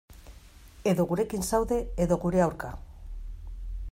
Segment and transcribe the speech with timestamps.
[0.91, 2.73] Edo gurekin zaude, edo gure aurka.